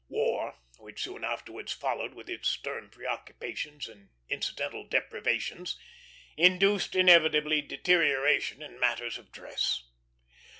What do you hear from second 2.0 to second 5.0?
with its stern preoccupations and incidental